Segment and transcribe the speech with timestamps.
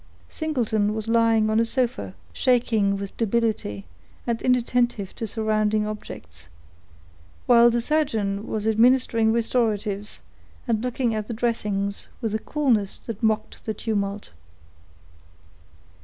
[0.29, 3.85] Singleton was lying on a sofa, shaking with debility,
[4.25, 6.47] and inattentive to surrounding objects;
[7.45, 10.21] while the surgeon was administering restoratives,
[10.67, 14.31] and looking at the dressings, with a coolness that mocked the tumult.